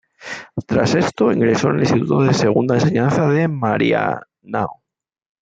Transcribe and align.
Tras 0.65 0.95
esto, 0.95 1.31
ingresó 1.31 1.69
en 1.69 1.75
el 1.75 1.81
Instituto 1.81 2.21
de 2.23 2.33
Segunda 2.33 2.73
Enseñanza 2.73 3.27
de 3.27 3.47
Marianao. 3.47 4.81